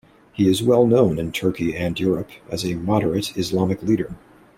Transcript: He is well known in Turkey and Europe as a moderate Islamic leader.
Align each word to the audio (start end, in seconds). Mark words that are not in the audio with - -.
He 0.33 0.49
is 0.49 0.63
well 0.63 0.87
known 0.87 1.19
in 1.19 1.31
Turkey 1.31 1.77
and 1.77 1.99
Europe 1.99 2.31
as 2.49 2.65
a 2.65 2.73
moderate 2.73 3.37
Islamic 3.37 3.83
leader. 3.83 4.15